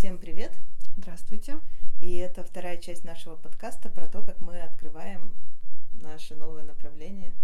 Всем 0.00 0.16
привет! 0.16 0.56
Здравствуйте! 0.96 1.58
И 2.00 2.16
это 2.16 2.42
вторая 2.42 2.78
часть 2.78 3.04
нашего 3.04 3.36
подкаста 3.36 3.90
про 3.90 4.08
то, 4.08 4.22
как 4.22 4.40
мы 4.40 4.58
открываем 4.58 5.34
наше 5.92 6.34
новое 6.36 6.62
направление 6.62 7.34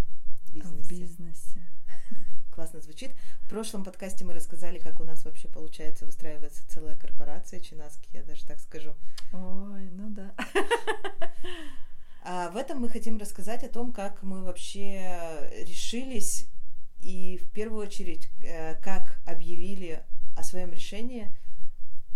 в 0.46 0.54
бизнесе. 0.54 0.82
В 0.82 0.88
бизнесе. 0.88 1.60
Классно 2.50 2.80
звучит. 2.80 3.10
В 3.42 3.50
прошлом 3.50 3.84
подкасте 3.84 4.24
мы 4.24 4.32
рассказали, 4.32 4.78
как 4.78 5.00
у 5.00 5.04
нас 5.04 5.26
вообще 5.26 5.48
получается 5.48 6.06
выстраивается 6.06 6.66
целая 6.70 6.96
корпорация 6.96 7.60
Чинаски, 7.60 8.08
я 8.14 8.22
даже 8.22 8.46
так 8.46 8.58
скажу. 8.58 8.94
Ой, 9.34 9.90
ну 9.90 10.08
да. 10.08 10.34
А 12.24 12.48
в 12.48 12.56
этом 12.56 12.80
мы 12.80 12.88
хотим 12.88 13.18
рассказать 13.18 13.64
о 13.64 13.68
том, 13.68 13.92
как 13.92 14.22
мы 14.22 14.42
вообще 14.42 15.50
решились 15.68 16.48
и 17.00 17.36
в 17.36 17.50
первую 17.50 17.86
очередь, 17.86 18.30
э, 18.42 18.76
как 18.76 19.20
объявили 19.26 20.02
о 20.34 20.42
своем 20.42 20.72
решении 20.72 21.30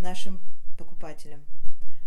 нашим 0.01 0.41
покупателям. 0.77 1.41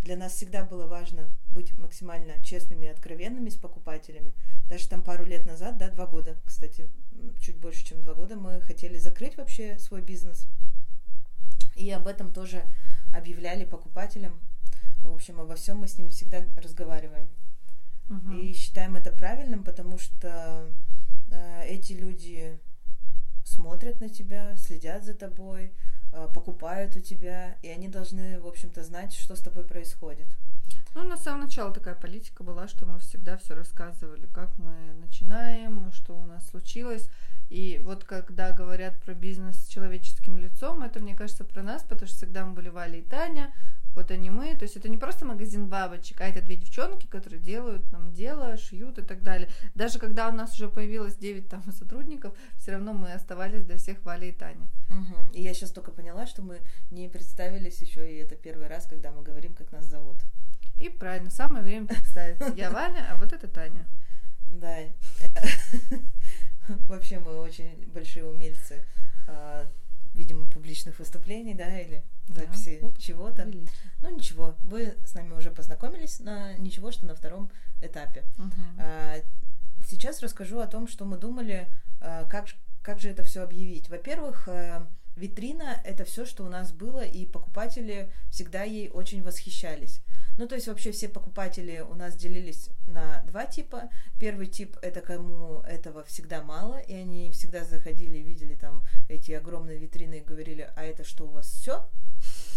Для 0.01 0.17
нас 0.17 0.33
всегда 0.33 0.65
было 0.65 0.85
важно 0.85 1.29
быть 1.51 1.77
максимально 1.77 2.43
честными 2.43 2.85
и 2.85 2.89
откровенными 2.89 3.49
с 3.49 3.55
покупателями. 3.55 4.33
Даже 4.67 4.89
там 4.89 5.01
пару 5.01 5.23
лет 5.23 5.45
назад, 5.45 5.77
да, 5.77 5.89
два 5.89 6.07
года, 6.07 6.35
кстати, 6.45 6.89
чуть 7.39 7.57
больше, 7.57 7.85
чем 7.85 8.01
два 8.01 8.13
года, 8.13 8.35
мы 8.35 8.59
хотели 8.61 8.97
закрыть 8.97 9.37
вообще 9.37 9.79
свой 9.79 10.01
бизнес. 10.01 10.47
И 11.75 11.89
об 11.91 12.07
этом 12.07 12.33
тоже 12.33 12.63
объявляли 13.13 13.63
покупателям. 13.65 14.39
В 15.03 15.13
общем, 15.13 15.39
обо 15.39 15.55
всем 15.55 15.77
мы 15.77 15.87
с 15.87 15.97
ними 15.97 16.09
всегда 16.09 16.43
разговариваем. 16.57 17.29
Угу. 18.09 18.31
И 18.33 18.53
считаем 18.53 18.95
это 18.95 19.11
правильным, 19.11 19.63
потому 19.63 19.97
что 19.97 20.73
э, 21.31 21.65
эти 21.67 21.93
люди 21.93 22.59
смотрят 23.45 24.01
на 24.01 24.09
тебя, 24.09 24.55
следят 24.57 25.03
за 25.03 25.13
тобой, 25.13 25.73
покупают 26.33 26.95
у 26.95 26.99
тебя, 26.99 27.57
и 27.61 27.69
они 27.69 27.87
должны, 27.87 28.39
в 28.39 28.47
общем-то, 28.47 28.83
знать, 28.83 29.13
что 29.13 29.35
с 29.35 29.41
тобой 29.41 29.63
происходит. 29.63 30.27
Ну, 30.95 31.03
на 31.03 31.17
самом 31.17 31.41
начале 31.41 31.73
такая 31.73 31.95
политика 31.95 32.43
была, 32.43 32.67
что 32.67 32.85
мы 32.85 32.99
всегда 32.99 33.37
все 33.37 33.55
рассказывали, 33.55 34.27
как 34.27 34.55
мы 34.59 34.73
начинаем, 35.01 35.91
что 35.91 36.15
у 36.15 36.25
нас 36.25 36.47
случилось. 36.49 37.09
И 37.49 37.81
вот 37.83 38.03
когда 38.03 38.51
говорят 38.51 38.99
про 39.01 39.13
бизнес 39.13 39.55
с 39.57 39.67
человеческим 39.67 40.37
лицом, 40.37 40.83
это, 40.83 40.99
мне 40.99 41.15
кажется, 41.15 41.45
про 41.45 41.63
нас, 41.63 41.83
потому 41.83 42.07
что 42.07 42.17
всегда 42.17 42.45
мы 42.45 42.53
были 42.53 42.69
Валя 42.69 42.99
и 42.99 43.01
Таня, 43.01 43.53
вот 43.95 44.11
они 44.11 44.29
мы, 44.29 44.55
то 44.55 44.63
есть 44.63 44.75
это 44.75 44.89
не 44.89 44.97
просто 44.97 45.25
магазин 45.25 45.67
бабочек, 45.67 46.21
а 46.21 46.27
это 46.27 46.41
две 46.41 46.55
девчонки, 46.55 47.05
которые 47.05 47.41
делают 47.41 47.91
нам 47.91 48.11
дело, 48.11 48.57
шьют 48.57 48.97
и 48.97 49.03
так 49.03 49.21
далее. 49.21 49.49
Даже 49.75 49.99
когда 49.99 50.29
у 50.29 50.31
нас 50.31 50.53
уже 50.53 50.67
появилось 50.67 51.15
9 51.15 51.47
там 51.47 51.63
сотрудников, 51.71 52.33
все 52.57 52.71
равно 52.71 52.93
мы 52.93 53.13
оставались 53.13 53.63
для 53.63 53.77
всех 53.77 54.03
Валя 54.03 54.27
и 54.27 54.31
Таня. 54.31 54.67
Угу. 54.89 55.33
И 55.33 55.41
я 55.41 55.53
сейчас 55.53 55.71
только 55.71 55.91
поняла, 55.91 56.25
что 56.25 56.41
мы 56.41 56.61
не 56.91 57.07
представились 57.07 57.81
еще, 57.81 58.11
и 58.11 58.17
это 58.17 58.35
первый 58.35 58.67
раз, 58.67 58.85
когда 58.85 59.11
мы 59.11 59.21
говорим, 59.21 59.53
как 59.53 59.71
нас 59.71 59.85
зовут. 59.85 60.17
И 60.77 60.89
правильно, 60.89 61.29
самое 61.29 61.63
время 61.63 61.87
представиться. 61.87 62.53
Я 62.57 62.71
Валя, 62.71 63.07
а 63.11 63.17
вот 63.17 63.31
это 63.31 63.47
Таня. 63.47 63.85
Да. 64.51 64.79
Вообще 66.87 67.19
мы 67.19 67.37
очень 67.39 67.85
большие 67.93 68.25
умельцы 68.25 68.83
а, 69.27 69.67
видимо, 70.33 70.45
публичных 70.47 70.99
выступлений, 70.99 71.53
да, 71.53 71.79
или 71.79 72.03
записи 72.27 72.79
да, 72.81 72.89
чего-то. 72.97 73.45
Ну 74.01 74.09
ничего, 74.09 74.55
вы 74.63 74.95
с 75.05 75.13
нами 75.13 75.33
уже 75.33 75.51
познакомились, 75.51 76.19
на 76.19 76.53
ничего, 76.57 76.91
что 76.91 77.05
на 77.05 77.15
втором 77.15 77.49
этапе. 77.81 78.23
Угу. 78.37 78.51
А, 78.79 79.15
сейчас 79.87 80.21
расскажу 80.21 80.59
о 80.59 80.67
том, 80.67 80.87
что 80.87 81.05
мы 81.05 81.17
думали, 81.17 81.67
а, 82.01 82.25
как, 82.25 82.47
как 82.81 82.99
же 82.99 83.09
это 83.09 83.23
все 83.23 83.43
объявить. 83.43 83.89
Во-первых, 83.89 84.47
а, 84.47 84.87
витрина 85.15 85.81
это 85.83 86.05
все, 86.05 86.25
что 86.25 86.43
у 86.43 86.49
нас 86.49 86.71
было, 86.71 87.03
и 87.03 87.25
покупатели 87.25 88.11
всегда 88.29 88.63
ей 88.63 88.89
очень 88.89 89.23
восхищались. 89.23 90.01
Ну, 90.37 90.47
то 90.47 90.55
есть 90.55 90.67
вообще 90.67 90.91
все 90.91 91.09
покупатели 91.09 91.79
у 91.87 91.93
нас 91.93 92.15
делились 92.15 92.69
на 92.87 93.21
два 93.27 93.45
типа. 93.45 93.89
Первый 94.19 94.47
тип 94.47 94.77
это 94.81 95.01
кому 95.01 95.61
этого 95.61 96.03
всегда 96.05 96.41
мало, 96.41 96.79
и 96.79 96.93
они 96.93 97.29
всегда 97.31 97.63
заходили 97.63 98.17
и 98.17 98.23
видели 98.23 98.55
там 98.55 98.83
эти 99.09 99.31
огромные 99.31 99.77
витрины 99.77 100.15
и 100.15 100.23
говорили, 100.23 100.71
а 100.75 100.83
это 100.83 101.03
что 101.03 101.25
у 101.25 101.31
вас 101.31 101.47
все? 101.47 101.87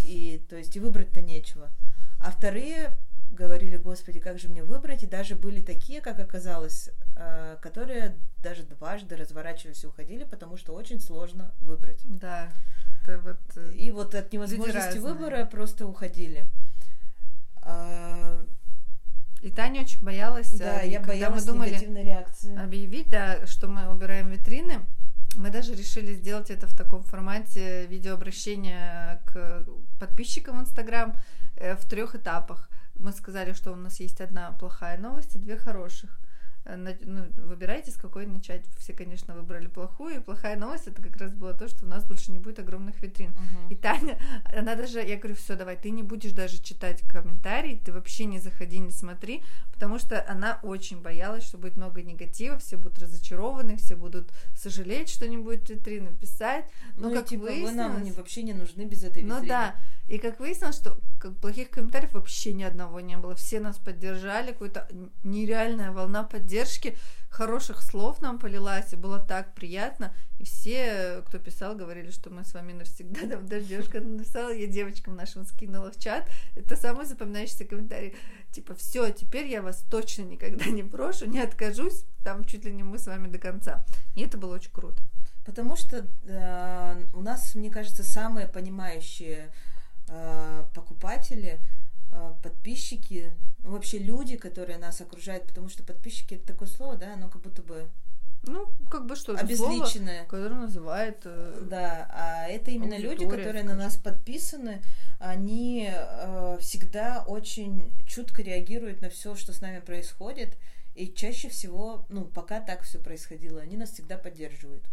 И 0.04 0.42
то 0.48 0.56
есть 0.56 0.74
и 0.76 0.80
выбрать-то 0.80 1.20
нечего. 1.20 1.70
А 2.18 2.30
вторые 2.30 2.96
говорили, 3.30 3.76
господи, 3.76 4.18
как 4.18 4.38
же 4.38 4.48
мне 4.48 4.62
выбрать? 4.62 5.02
И 5.02 5.06
даже 5.06 5.36
были 5.36 5.60
такие, 5.60 6.00
как 6.00 6.18
оказалось, 6.18 6.90
э, 7.16 7.56
которые 7.60 8.16
даже 8.42 8.62
дважды 8.64 9.16
разворачивались 9.16 9.84
и 9.84 9.86
уходили, 9.86 10.24
потому 10.24 10.56
что 10.56 10.74
очень 10.74 11.00
сложно 11.00 11.52
выбрать. 11.60 12.00
Да. 12.04 12.48
Это 13.02 13.18
вот 13.18 13.38
э, 13.56 13.72
и 13.74 13.90
вот 13.90 14.14
от 14.14 14.32
невозможности 14.32 14.98
выбора 14.98 15.44
просто 15.46 15.86
уходили. 15.86 16.46
А, 17.62 18.44
и 19.42 19.50
Таня 19.50 19.82
очень 19.82 20.02
боялась, 20.02 20.52
да, 20.52 20.82
э, 20.82 20.88
я 20.88 20.98
когда 20.98 21.12
боялась 21.12 21.46
мы 21.46 21.52
думали 21.52 22.02
реакции. 22.02 22.56
объявить, 22.58 23.10
да, 23.10 23.46
что 23.46 23.68
мы 23.68 23.88
убираем 23.90 24.30
витрины. 24.30 24.80
Мы 25.36 25.50
даже 25.50 25.74
решили 25.74 26.14
сделать 26.14 26.50
это 26.50 26.66
в 26.66 26.74
таком 26.74 27.02
формате 27.02 27.86
видеообращения 27.86 29.20
к 29.26 29.66
подписчикам 30.00 30.58
в 30.58 30.62
Инстаграм 30.62 31.14
в 31.56 31.88
трех 31.88 32.14
этапах. 32.14 32.70
Мы 32.98 33.12
сказали, 33.12 33.52
что 33.52 33.72
у 33.72 33.76
нас 33.76 34.00
есть 34.00 34.20
одна 34.20 34.52
плохая 34.52 34.98
новость 34.98 35.36
и 35.36 35.38
две 35.38 35.56
хороших. 35.56 36.18
Э, 36.66 36.76
ну, 36.76 37.26
выбирайте, 37.36 37.90
с 37.90 37.96
какой 37.96 38.26
начать. 38.26 38.64
Все, 38.78 38.92
конечно, 38.92 39.34
выбрали 39.34 39.68
плохую. 39.68 40.16
И 40.16 40.20
плохая 40.20 40.56
новость 40.56 40.88
это 40.88 41.00
как 41.00 41.16
раз 41.16 41.32
было 41.32 41.54
то, 41.54 41.68
что 41.68 41.84
у 41.84 41.88
нас 41.88 42.04
больше 42.04 42.32
не 42.32 42.38
будет 42.38 42.58
огромных 42.58 43.00
витрин. 43.00 43.30
Uh-huh. 43.30 43.72
И 43.72 43.76
Таня, 43.76 44.18
она 44.56 44.74
даже, 44.74 45.00
я 45.00 45.16
говорю, 45.16 45.36
все, 45.36 45.54
давай, 45.54 45.76
ты 45.76 45.90
не 45.90 46.02
будешь 46.02 46.32
даже 46.32 46.60
читать 46.60 47.02
комментарии, 47.02 47.80
ты 47.84 47.92
вообще 47.92 48.24
не 48.24 48.40
заходи, 48.40 48.78
не 48.78 48.90
смотри, 48.90 49.42
потому 49.72 49.98
что 49.98 50.24
она 50.28 50.58
очень 50.62 51.00
боялась, 51.00 51.44
что 51.44 51.58
будет 51.58 51.76
много 51.76 52.02
негатива, 52.02 52.58
все 52.58 52.76
будут 52.76 52.98
разочарованы, 52.98 53.76
все 53.76 53.94
будут 53.94 54.32
сожалеть, 54.56 55.08
что 55.08 55.28
не 55.28 55.38
будет 55.38 55.68
витрины, 55.70 56.16
писать. 56.16 56.68
Но 56.96 57.10
ну, 57.10 57.14
как 57.14 57.26
типа, 57.26 57.42
выяснилось... 57.44 57.70
вы 57.70 57.76
нам 57.76 58.12
вообще 58.12 58.42
не 58.42 58.54
нужны 58.54 58.82
без 58.82 59.04
этой 59.04 59.22
ну 59.22 59.36
витрины. 59.36 59.42
Ну 59.42 59.48
да, 59.48 59.76
и 60.08 60.18
как 60.18 60.38
выяснилось, 60.38 60.76
что 60.76 60.98
как, 61.18 61.36
плохих 61.36 61.70
комментариев 61.70 62.12
вообще 62.12 62.52
ни 62.52 62.62
одного 62.62 63.00
не 63.00 63.16
было. 63.16 63.34
Все 63.34 63.58
нас 63.58 63.76
поддержали, 63.76 64.52
какая-то 64.52 64.88
нереальная 65.24 65.90
волна 65.90 66.22
поддержки, 66.22 66.55
хороших 67.28 67.82
слов 67.82 68.22
нам 68.22 68.38
полилась, 68.38 68.92
и 68.92 68.96
было 68.96 69.18
так 69.18 69.54
приятно. 69.54 70.14
И 70.38 70.44
все, 70.44 71.22
кто 71.26 71.38
писал, 71.38 71.76
говорили, 71.76 72.10
что 72.10 72.30
мы 72.30 72.44
с 72.44 72.54
вами 72.54 72.72
навсегда. 72.72 73.28
Там 73.28 73.46
даже 73.46 73.66
девушка 73.66 74.00
написала, 74.00 74.52
я 74.52 74.66
девочкам 74.66 75.16
нашим 75.16 75.44
скинула 75.44 75.90
в 75.90 75.98
чат. 75.98 76.28
Это 76.54 76.76
самый 76.76 77.04
запоминающийся 77.04 77.64
комментарий. 77.64 78.14
Типа, 78.52 78.74
все, 78.74 79.10
теперь 79.10 79.48
я 79.48 79.60
вас 79.60 79.84
точно 79.90 80.22
никогда 80.22 80.66
не 80.66 80.82
брошу, 80.82 81.26
не 81.26 81.40
откажусь. 81.40 82.04
Там 82.24 82.44
чуть 82.44 82.64
ли 82.64 82.72
не 82.72 82.82
мы 82.82 82.98
с 82.98 83.06
вами 83.06 83.28
до 83.28 83.38
конца. 83.38 83.84
И 84.14 84.22
это 84.22 84.38
было 84.38 84.54
очень 84.54 84.72
круто. 84.72 85.02
Потому 85.44 85.76
что 85.76 86.06
э, 86.24 87.02
у 87.12 87.20
нас, 87.20 87.54
мне 87.54 87.70
кажется, 87.70 88.02
самые 88.02 88.48
понимающие 88.48 89.50
Э, 90.08 90.64
покупатели, 90.72 91.58
подписчики, 92.42 93.32
ну, 93.62 93.72
вообще 93.72 93.98
люди, 93.98 94.36
которые 94.36 94.78
нас 94.78 95.00
окружают, 95.00 95.46
потому 95.46 95.68
что 95.68 95.82
подписчики 95.82 96.34
это 96.34 96.46
такое 96.46 96.68
слово, 96.68 96.96
да, 96.96 97.14
оно 97.14 97.28
как 97.28 97.42
будто 97.42 97.62
бы 97.62 97.88
ну, 98.46 98.68
как 98.90 99.06
бы 99.06 99.16
что, 99.16 99.34
обезличенное, 99.34 100.24
слово, 100.26 100.42
которое 100.42 100.60
называет. 100.60 101.22
Э, 101.24 101.66
да, 101.68 102.08
а 102.12 102.46
это 102.46 102.70
именно 102.70 102.96
люди, 102.96 103.24
которые 103.24 103.64
скажем. 103.64 103.66
на 103.66 103.74
нас 103.74 103.96
подписаны, 103.96 104.82
они 105.18 105.90
э, 105.92 106.58
всегда 106.60 107.24
очень 107.26 107.92
чутко 108.06 108.42
реагируют 108.42 109.00
на 109.00 109.10
все, 109.10 109.34
что 109.34 109.52
с 109.52 109.60
нами 109.60 109.80
происходит, 109.80 110.56
и 110.94 111.12
чаще 111.12 111.48
всего, 111.48 112.06
ну, 112.08 112.24
пока 112.24 112.60
так 112.60 112.82
все 112.82 112.98
происходило, 112.98 113.60
они 113.60 113.76
нас 113.76 113.90
всегда 113.90 114.16
поддерживают. 114.16 114.84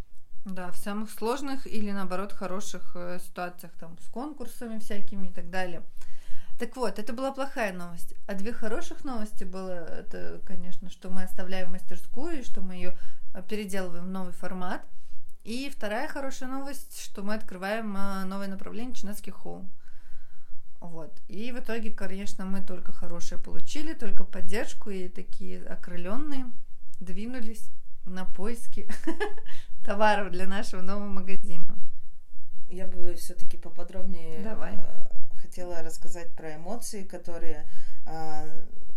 Да, 0.46 0.72
в 0.72 0.78
самых 0.78 1.10
сложных 1.12 1.68
или 1.68 1.92
наоборот 1.92 2.34
хороших 2.34 2.96
э, 2.96 3.20
ситуациях, 3.24 3.72
там, 3.80 3.98
с 4.00 4.10
конкурсами 4.10 4.80
всякими 4.80 5.28
и 5.28 5.32
так 5.32 5.50
далее. 5.50 5.84
Так 6.60 6.76
вот, 6.76 7.00
это 7.00 7.14
была 7.14 7.32
плохая 7.32 7.74
новость. 7.74 8.14
А 8.28 8.36
две 8.36 8.54
хороших 8.54 9.04
новости 9.04 9.44
было, 9.44 9.72
это, 9.72 10.40
конечно, 10.46 10.90
что 10.90 11.10
мы 11.10 11.24
оставляем 11.24 11.72
мастерскую, 11.72 12.40
и 12.40 12.44
что 12.44 12.62
мы 12.62 12.76
ее 12.76 12.98
э, 13.34 13.42
переделываем 13.48 14.06
в 14.06 14.10
новый 14.10 14.34
формат. 14.34 14.86
И 15.44 15.70
вторая 15.70 16.08
хорошая 16.08 16.50
новость, 16.50 17.02
что 17.02 17.24
мы 17.24 17.34
открываем 17.34 17.96
э, 17.98 18.24
новое 18.26 18.48
направление 18.48 18.96
Чинаский 18.96 19.32
холм. 19.32 19.70
Вот. 20.80 21.22
И 21.28 21.52
в 21.52 21.60
итоге, 21.60 21.92
конечно, 21.92 22.46
мы 22.46 22.62
только 22.62 22.92
хорошее 22.92 23.42
получили, 23.42 23.94
только 23.94 24.24
поддержку 24.24 24.90
и 24.90 25.08
такие 25.08 25.64
окрыленные 25.66 26.46
двинулись 27.00 27.70
на 28.06 28.26
поиски 28.26 28.88
товаров 29.86 30.32
для 30.32 30.46
нашего 30.46 30.82
нового 30.82 31.08
магазина. 31.08 31.78
Я 32.70 32.88
бы 32.88 33.14
все-таки 33.16 33.58
поподробнее 33.58 34.44
Давай. 34.44 34.78
Хотела 35.44 35.84
рассказать 35.84 36.34
про 36.34 36.56
эмоции, 36.56 37.04
которые 37.04 37.68
а, 38.06 38.48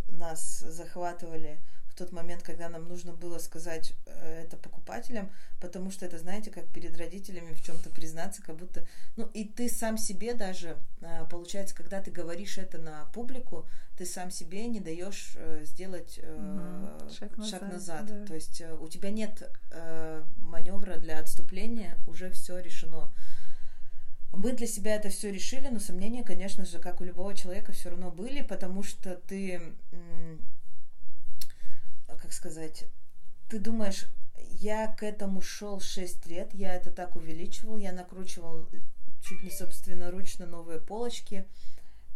нас 0.08 0.60
захватывали 0.60 1.58
в 1.96 1.98
тот 1.98 2.12
момент, 2.12 2.42
когда 2.42 2.68
нам 2.68 2.86
нужно 2.88 3.14
было 3.14 3.38
сказать 3.38 3.94
э, 4.04 4.42
это 4.42 4.58
покупателям, 4.58 5.30
потому 5.60 5.90
что 5.90 6.04
это, 6.04 6.18
знаете, 6.18 6.50
как 6.50 6.66
перед 6.66 6.94
родителями 6.98 7.54
в 7.54 7.62
чем-то 7.62 7.88
признаться, 7.88 8.42
как 8.42 8.56
будто, 8.56 8.86
ну 9.16 9.30
и 9.32 9.44
ты 9.44 9.70
сам 9.70 9.96
себе 9.96 10.34
даже, 10.34 10.76
э, 11.00 11.24
получается, 11.30 11.74
когда 11.74 12.02
ты 12.02 12.10
говоришь 12.10 12.58
это 12.58 12.76
на 12.76 13.06
публику, 13.14 13.66
ты 13.96 14.04
сам 14.04 14.30
себе 14.30 14.66
не 14.66 14.80
даешь 14.80 15.32
э, 15.36 15.62
сделать 15.64 16.18
угу. 16.18 17.10
шаг 17.10 17.34
назад. 17.38 17.60
Шаг 17.60 17.72
назад. 17.72 18.06
Да. 18.06 18.26
То 18.26 18.34
есть 18.34 18.62
у 18.78 18.88
тебя 18.88 19.10
нет 19.10 19.50
маневра 20.36 20.98
для 20.98 21.18
отступления, 21.18 21.96
уже 22.06 22.30
все 22.30 22.58
решено. 22.58 23.10
Мы 24.36 24.52
для 24.52 24.66
себя 24.66 24.96
это 24.96 25.08
все 25.08 25.32
решили, 25.32 25.68
но 25.68 25.80
сомнения, 25.80 26.22
конечно 26.22 26.64
же, 26.64 26.78
как 26.78 27.00
у 27.00 27.04
любого 27.04 27.34
человека, 27.34 27.72
все 27.72 27.90
равно 27.90 28.10
были, 28.10 28.42
потому 28.42 28.82
что 28.82 29.16
ты 29.26 29.60
как 32.26 32.32
сказать, 32.32 32.86
ты 33.48 33.60
думаешь, 33.60 34.06
я 34.58 34.88
к 34.88 35.04
этому 35.04 35.40
шел 35.40 35.78
6 35.80 36.26
лет, 36.26 36.52
я 36.54 36.74
это 36.74 36.90
так 36.90 37.14
увеличивал, 37.14 37.76
я 37.76 37.92
накручивал 37.92 38.66
чуть 39.22 39.44
не 39.44 39.50
собственноручно 39.50 40.44
новые 40.44 40.80
полочки. 40.80 41.46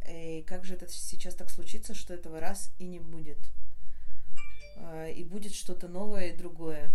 И 0.09 0.43
как 0.49 0.65
же 0.65 0.75
это 0.75 0.89
сейчас 0.89 1.37
так 1.37 1.49
случится, 1.49 1.95
что 1.95 2.13
этого 2.13 2.41
раз 2.41 2.73
и 2.81 2.87
не 2.87 2.99
будет? 2.99 3.39
А, 4.79 5.07
и 5.07 5.23
будет 5.23 5.55
что-то 5.55 5.87
новое 5.87 6.31
и 6.31 6.37
другое. 6.37 6.91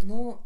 Ну, 0.00 0.40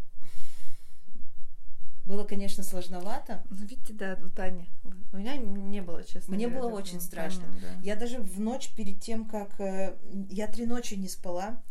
было, 2.06 2.15
конечно, 2.26 2.62
сложновато. 2.62 3.42
Ну, 3.50 3.64
видите, 3.66 3.92
да, 3.92 4.18
у 4.24 4.28
Тани. 4.28 4.68
У 5.12 5.16
меня 5.16 5.36
не 5.36 5.80
было, 5.80 6.04
честно 6.04 6.34
Мне 6.34 6.48
говоря, 6.48 6.62
было 6.62 6.78
очень 6.78 7.00
страшно. 7.00 7.44
Таня, 7.44 7.60
да. 7.60 7.80
Я 7.82 7.96
даже 7.96 8.18
в 8.18 8.38
ночь 8.40 8.70
перед 8.74 9.00
тем, 9.00 9.24
как... 9.26 9.58
Э, 9.60 9.96
я 10.30 10.46
три 10.46 10.66
ночи 10.66 10.94
не 10.94 11.08
спала 11.08 11.62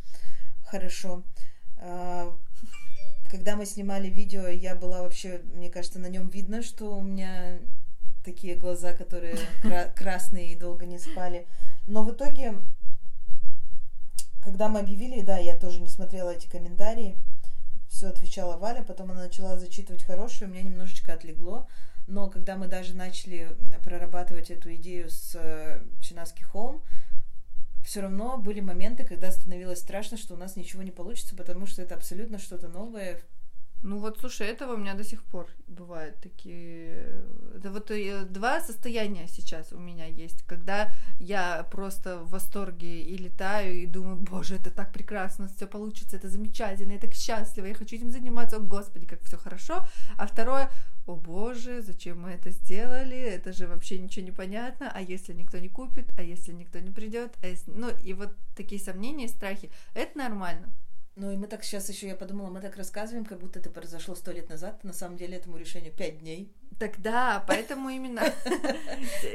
хорошо. 0.65 1.23
А, 1.77 2.35
когда 3.29 3.55
мы 3.55 3.65
снимали 3.65 4.07
видео, 4.07 4.47
я 4.47 4.75
была 4.75 5.01
вообще, 5.01 5.41
мне 5.53 5.69
кажется, 5.69 5.99
на 5.99 6.07
нем 6.07 6.29
видно, 6.29 6.61
что 6.63 6.95
у 6.97 7.01
меня 7.01 7.59
такие 8.23 8.55
глаза, 8.55 8.93
которые 8.93 9.37
красные 9.95 10.53
и 10.53 10.55
долго 10.55 10.85
не 10.85 10.99
спали. 10.99 11.47
Но 11.87 12.03
в 12.03 12.11
итоге, 12.11 12.55
когда 14.43 14.69
мы 14.69 14.79
объявили, 14.79 15.21
да, 15.21 15.37
я 15.37 15.55
тоже 15.55 15.81
не 15.81 15.89
смотрела 15.89 16.31
эти 16.31 16.47
комментарии, 16.47 17.17
все 17.95 18.09
отвечала 18.09 18.57
Валя, 18.57 18.83
потом 18.83 19.11
она 19.11 19.21
начала 19.21 19.57
зачитывать 19.57 20.03
хорошее, 20.03 20.49
у 20.49 20.53
меня 20.53 20.63
немножечко 20.63 21.13
отлегло. 21.13 21.67
Но 22.07 22.29
когда 22.29 22.57
мы 22.57 22.67
даже 22.67 22.93
начали 22.93 23.55
прорабатывать 23.83 24.51
эту 24.51 24.75
идею 24.75 25.09
с 25.09 25.33
э, 25.35 25.81
Чинаски 26.01 26.43
Холм, 26.43 26.83
все 27.85 28.01
равно 28.01 28.37
были 28.37 28.59
моменты, 28.59 29.05
когда 29.05 29.31
становилось 29.31 29.79
страшно, 29.79 30.17
что 30.17 30.33
у 30.33 30.37
нас 30.37 30.57
ничего 30.57 30.83
не 30.83 30.91
получится, 30.91 31.37
потому 31.37 31.67
что 31.67 31.81
это 31.81 31.95
абсолютно 31.95 32.37
что-то 32.37 32.67
новое, 32.67 33.21
ну 33.83 33.99
вот, 33.99 34.17
слушай, 34.19 34.47
этого 34.47 34.73
у 34.73 34.77
меня 34.77 34.95
до 34.95 35.03
сих 35.03 35.23
пор 35.23 35.47
бывают 35.67 36.19
такие... 36.19 37.23
Это 37.55 37.71
вот 37.71 37.91
э, 37.91 38.25
два 38.25 38.61
состояния 38.61 39.27
сейчас 39.27 39.71
у 39.73 39.77
меня 39.77 40.05
есть, 40.07 40.43
когда 40.43 40.91
я 41.19 41.67
просто 41.71 42.17
в 42.17 42.29
восторге 42.29 43.03
и 43.03 43.17
летаю, 43.17 43.75
и 43.75 43.85
думаю, 43.85 44.17
боже, 44.17 44.55
это 44.55 44.71
так 44.71 44.91
прекрасно, 44.91 45.47
все 45.47 45.67
получится, 45.67 46.17
это 46.17 46.29
замечательно, 46.29 46.93
я 46.93 46.99
так 46.99 47.13
счастлива, 47.13 47.67
я 47.67 47.73
хочу 47.75 47.95
этим 47.95 48.11
заниматься, 48.11 48.57
о 48.57 48.59
господи, 48.59 49.05
как 49.05 49.23
все 49.23 49.37
хорошо. 49.37 49.85
А 50.17 50.25
второе, 50.25 50.71
о 51.05 51.15
боже, 51.15 51.81
зачем 51.81 52.21
мы 52.21 52.31
это 52.31 52.49
сделали, 52.49 53.17
это 53.17 53.53
же 53.53 53.67
вообще 53.67 53.99
ничего 53.99 54.25
не 54.25 54.31
понятно, 54.31 54.91
а 54.91 55.01
если 55.01 55.33
никто 55.33 55.59
не 55.59 55.69
купит, 55.69 56.11
а 56.17 56.23
если 56.23 56.53
никто 56.53 56.79
не 56.79 56.89
придет, 56.89 57.33
а 57.43 57.47
если... 57.47 57.69
ну 57.69 57.89
и 57.89 58.13
вот 58.13 58.35
такие 58.55 58.81
сомнения, 58.81 59.27
страхи, 59.27 59.69
это 59.93 60.17
нормально, 60.17 60.73
ну 61.15 61.31
и 61.31 61.37
мы 61.37 61.47
так 61.47 61.63
сейчас 61.63 61.89
еще, 61.89 62.07
я 62.07 62.15
подумала, 62.15 62.49
мы 62.49 62.59
так 62.59 62.75
рассказываем, 62.75 63.25
как 63.25 63.39
будто 63.39 63.59
это 63.59 63.69
произошло 63.69 64.15
сто 64.15 64.31
лет 64.31 64.49
назад. 64.49 64.83
На 64.83 64.93
самом 64.93 65.17
деле 65.17 65.37
этому 65.37 65.57
решению 65.57 65.93
пять 65.93 66.19
дней. 66.19 66.53
Так 66.77 67.01
да, 67.01 67.43
поэтому 67.47 67.89
именно 67.89 68.33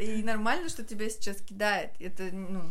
и 0.01 0.23
нормально, 0.23 0.69
что 0.69 0.85
тебя 0.85 1.09
сейчас 1.09 1.41
кидает. 1.41 1.93
Это, 1.99 2.25
ну, 2.33 2.63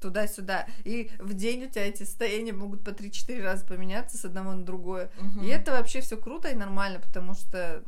туда-сюда. 0.00 0.68
И 0.84 1.10
в 1.18 1.34
день 1.34 1.64
у 1.64 1.68
тебя 1.68 1.86
эти 1.86 2.04
состояния 2.04 2.52
могут 2.52 2.84
по 2.84 2.90
3-4 2.90 3.42
раза 3.42 3.66
поменяться 3.66 4.16
с 4.16 4.24
одного 4.24 4.54
на 4.54 4.64
другое. 4.64 5.10
Угу. 5.18 5.44
И 5.44 5.48
это 5.48 5.72
вообще 5.72 6.00
все 6.00 6.16
круто 6.16 6.48
и 6.48 6.54
нормально, 6.54 7.00
потому 7.00 7.34
что 7.34 7.82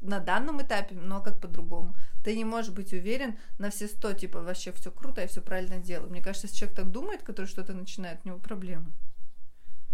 на 0.00 0.18
данном 0.18 0.62
этапе, 0.62 0.94
но 0.94 1.22
как 1.22 1.40
по-другому. 1.40 1.94
Ты 2.24 2.36
не 2.36 2.44
можешь 2.44 2.72
быть 2.72 2.92
уверен 2.92 3.38
на 3.58 3.70
все 3.70 3.86
сто, 3.86 4.12
типа, 4.12 4.40
вообще 4.40 4.72
все 4.72 4.90
круто, 4.90 5.20
я 5.20 5.26
все 5.26 5.40
правильно 5.40 5.78
делаю. 5.78 6.10
Мне 6.10 6.22
кажется, 6.22 6.46
если 6.46 6.58
человек 6.58 6.76
так 6.76 6.90
думает, 6.90 7.22
который 7.22 7.46
что-то 7.46 7.72
начинает, 7.72 8.20
у 8.24 8.28
него 8.28 8.38
проблемы. 8.38 8.92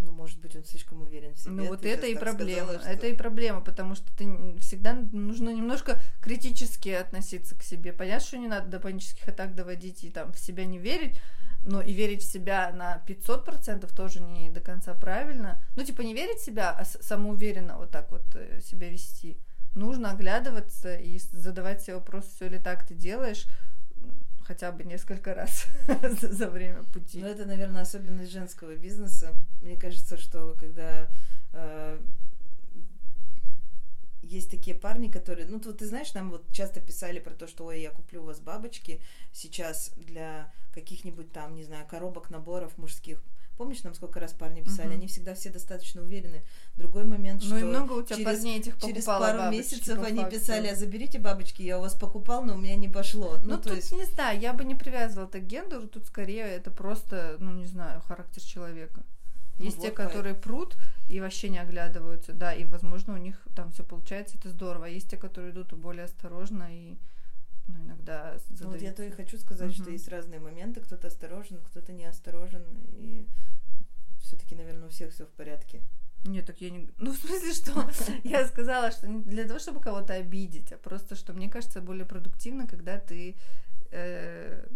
Ну, 0.06 0.12
может 0.12 0.40
быть, 0.40 0.54
он 0.54 0.64
слишком 0.64 1.02
уверен 1.02 1.34
в 1.34 1.38
себе. 1.38 1.50
Ну, 1.50 1.66
вот 1.66 1.84
это 1.84 2.06
и 2.06 2.14
проблема. 2.14 2.62
Сказала, 2.62 2.80
что... 2.80 2.90
Это 2.90 3.06
и 3.08 3.14
проблема, 3.14 3.60
потому 3.60 3.96
что 3.96 4.06
ты 4.16 4.56
всегда 4.60 4.94
нужно 4.94 5.50
немножко 5.50 5.98
критически 6.20 6.90
относиться 6.90 7.56
к 7.56 7.64
себе. 7.64 7.92
Понятно, 7.92 8.24
что 8.24 8.38
не 8.38 8.46
надо 8.46 8.68
до 8.68 8.78
панических 8.78 9.26
атак 9.28 9.56
доводить 9.56 10.04
и 10.04 10.10
там 10.10 10.32
в 10.32 10.38
себя 10.38 10.64
не 10.64 10.78
верить, 10.78 11.18
но 11.62 11.82
и 11.82 11.92
верить 11.92 12.22
в 12.22 12.32
себя 12.32 12.70
на 12.72 13.02
500% 13.04 13.92
тоже 13.94 14.20
не 14.20 14.48
до 14.50 14.60
конца 14.60 14.94
правильно. 14.94 15.60
Ну, 15.74 15.82
типа, 15.82 16.02
не 16.02 16.14
верить 16.14 16.38
в 16.38 16.44
себя, 16.44 16.70
а 16.70 16.84
самоуверенно 16.84 17.76
вот 17.76 17.90
так 17.90 18.12
вот 18.12 18.22
э, 18.36 18.60
себя 18.60 18.88
вести. 18.88 19.36
Нужно 19.74 20.12
оглядываться 20.12 20.94
и 20.94 21.18
задавать 21.32 21.82
себе 21.82 21.96
вопрос, 21.96 22.26
все 22.26 22.48
ли 22.48 22.60
так 22.60 22.86
ты 22.86 22.94
делаешь, 22.94 23.46
хотя 24.46 24.70
бы 24.72 24.84
несколько 24.84 25.34
раз 25.34 25.66
за 26.22 26.48
время 26.48 26.84
пути. 26.84 27.20
Ну, 27.20 27.26
это, 27.26 27.44
наверное, 27.44 27.82
особенность 27.82 28.30
женского 28.30 28.76
бизнеса. 28.76 29.34
Мне 29.60 29.76
кажется, 29.76 30.16
что 30.16 30.54
когда 30.58 31.08
э, 31.52 31.98
есть 34.22 34.50
такие 34.50 34.76
парни, 34.76 35.08
которые, 35.08 35.46
ну, 35.46 35.60
вот 35.64 35.78
ты 35.78 35.86
знаешь, 35.86 36.14
нам 36.14 36.30
вот 36.30 36.50
часто 36.52 36.80
писали 36.80 37.18
про 37.18 37.34
то, 37.34 37.46
что, 37.46 37.64
ой, 37.66 37.80
я 37.80 37.90
куплю 37.90 38.22
у 38.22 38.26
вас 38.26 38.40
бабочки 38.40 39.00
сейчас 39.32 39.92
для 39.96 40.52
каких-нибудь 40.72 41.32
там, 41.32 41.56
не 41.56 41.64
знаю, 41.64 41.86
коробок, 41.86 42.30
наборов 42.30 42.78
мужских. 42.78 43.22
Помнишь, 43.56 43.82
нам 43.82 43.94
сколько 43.94 44.20
раз 44.20 44.32
парни 44.32 44.62
писали? 44.62 44.90
Uh-huh. 44.90 44.94
Они 44.94 45.06
всегда 45.06 45.34
все 45.34 45.50
достаточно 45.50 46.02
уверены. 46.02 46.42
Другой 46.76 47.04
момент, 47.04 47.42
ну, 47.42 47.46
что... 47.46 47.54
Ну 47.54 47.60
и 47.60 47.64
много 47.64 47.92
у 47.92 48.02
тебя 48.02 48.34
через, 48.34 48.44
этих 48.44 48.78
Через 48.78 49.04
пару 49.04 49.50
месяцев 49.50 50.02
они 50.02 50.20
факту. 50.20 50.36
писали, 50.36 50.68
а 50.68 50.76
заберите 50.76 51.18
бабочки, 51.18 51.62
я 51.62 51.78
у 51.78 51.80
вас 51.80 51.94
покупал, 51.94 52.44
но 52.44 52.54
у 52.54 52.58
меня 52.58 52.76
не 52.76 52.88
пошло. 52.88 53.38
Ну, 53.42 53.52
ну 53.52 53.56
то 53.56 53.70
тут 53.70 53.76
есть... 53.76 53.92
не 53.92 54.04
знаю, 54.04 54.38
я 54.38 54.52
бы 54.52 54.64
не 54.64 54.74
привязывала 54.74 55.26
это 55.26 55.40
к 55.40 55.46
гендеру, 55.46 55.88
тут 55.88 56.04
скорее 56.06 56.44
это 56.44 56.70
просто, 56.70 57.36
ну, 57.40 57.52
не 57.52 57.66
знаю, 57.66 58.02
характер 58.02 58.42
человека. 58.42 59.02
Ну 59.58 59.64
есть 59.64 59.78
ну, 59.78 59.84
те, 59.84 59.88
вот 59.88 59.96
которые 59.96 60.34
прут 60.34 60.76
и 61.08 61.20
вообще 61.20 61.48
не 61.48 61.58
оглядываются, 61.58 62.32
да, 62.32 62.52
и, 62.52 62.64
возможно, 62.64 63.14
у 63.14 63.18
них 63.18 63.40
там 63.54 63.72
все 63.72 63.84
получается, 63.84 64.36
это 64.38 64.50
здорово. 64.50 64.86
А 64.86 64.88
есть 64.88 65.08
те, 65.08 65.16
которые 65.16 65.52
идут 65.52 65.72
более 65.72 66.04
осторожно 66.04 66.68
и 66.70 66.98
ну, 67.66 67.84
иногда 67.84 68.38
задают. 68.38 68.60
Ну, 68.60 68.70
вот 68.70 68.82
я 68.82 68.92
то 68.92 69.02
и 69.02 69.10
хочу 69.10 69.38
сказать, 69.38 69.72
угу. 69.72 69.82
что 69.82 69.90
есть 69.90 70.08
разные 70.08 70.40
моменты, 70.40 70.80
кто-то 70.80 71.08
осторожен, 71.08 71.60
кто-то 71.62 71.92
не 71.92 72.04
осторожен, 72.04 72.64
и 72.92 73.26
все-таки, 74.20 74.54
наверное, 74.54 74.86
у 74.86 74.90
всех 74.90 75.12
все 75.12 75.26
в 75.26 75.30
порядке. 75.30 75.82
Нет, 76.24 76.46
так 76.46 76.60
я 76.60 76.70
не... 76.70 76.90
Ну, 76.98 77.12
в 77.12 77.16
смысле, 77.16 77.52
что 77.52 77.90
я 78.24 78.46
сказала, 78.46 78.90
что 78.90 79.08
не 79.08 79.22
для 79.22 79.46
того, 79.46 79.58
чтобы 79.58 79.80
кого-то 79.80 80.14
обидеть, 80.14 80.72
а 80.72 80.76
просто, 80.76 81.14
что 81.14 81.32
мне 81.32 81.48
кажется 81.48 81.80
более 81.80 82.04
продуктивно, 82.06 82.66
когда 82.66 82.98
ты 82.98 83.36
э, 83.90 84.66